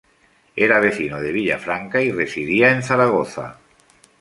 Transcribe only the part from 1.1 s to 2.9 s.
de Villafranca y residía en